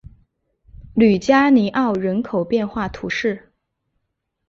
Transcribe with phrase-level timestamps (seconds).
[0.95, 3.53] 吕加尼昂人口变化图示